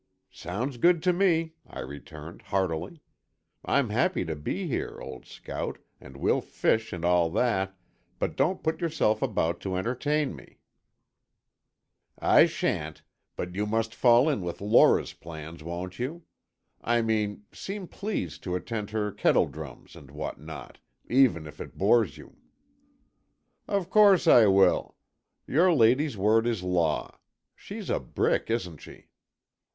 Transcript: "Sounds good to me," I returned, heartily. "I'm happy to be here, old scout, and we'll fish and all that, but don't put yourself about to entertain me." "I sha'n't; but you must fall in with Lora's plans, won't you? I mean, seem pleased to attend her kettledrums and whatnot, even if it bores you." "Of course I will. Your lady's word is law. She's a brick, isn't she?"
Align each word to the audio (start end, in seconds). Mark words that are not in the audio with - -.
"Sounds 0.33 0.77
good 0.77 1.03
to 1.03 1.13
me," 1.13 1.53
I 1.67 1.79
returned, 1.81 2.41
heartily. 2.41 3.01
"I'm 3.63 3.91
happy 3.91 4.25
to 4.25 4.35
be 4.35 4.65
here, 4.65 4.97
old 4.99 5.27
scout, 5.27 5.77
and 5.99 6.17
we'll 6.17 6.41
fish 6.41 6.91
and 6.91 7.05
all 7.05 7.29
that, 7.29 7.77
but 8.17 8.35
don't 8.35 8.63
put 8.63 8.81
yourself 8.81 9.21
about 9.21 9.59
to 9.59 9.75
entertain 9.75 10.35
me." 10.35 10.57
"I 12.17 12.47
sha'n't; 12.47 13.03
but 13.35 13.53
you 13.53 13.67
must 13.67 13.93
fall 13.93 14.27
in 14.27 14.41
with 14.41 14.59
Lora's 14.59 15.13
plans, 15.13 15.63
won't 15.63 15.99
you? 15.99 16.23
I 16.83 17.03
mean, 17.03 17.43
seem 17.51 17.87
pleased 17.87 18.41
to 18.41 18.55
attend 18.55 18.89
her 18.89 19.11
kettledrums 19.11 19.95
and 19.95 20.09
whatnot, 20.09 20.79
even 21.11 21.45
if 21.45 21.61
it 21.61 21.77
bores 21.77 22.17
you." 22.17 22.37
"Of 23.67 23.91
course 23.91 24.25
I 24.25 24.47
will. 24.47 24.95
Your 25.45 25.71
lady's 25.71 26.17
word 26.17 26.47
is 26.47 26.63
law. 26.63 27.19
She's 27.55 27.91
a 27.91 27.99
brick, 27.99 28.49
isn't 28.49 28.77
she?" 28.77 29.05